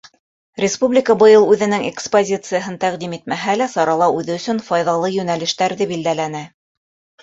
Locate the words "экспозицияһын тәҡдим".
1.91-3.15